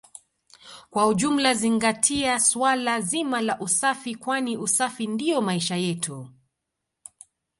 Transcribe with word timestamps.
Kwa 0.89 1.07
ujumla 1.07 1.53
zingatia 1.53 2.39
suala 2.39 3.01
zima 3.01 3.41
la 3.41 3.59
usafi 3.59 4.15
kwani 4.15 4.57
usafi 4.57 5.07
ndio 5.07 5.41
maisha 5.41 5.75
yetu 5.75 6.29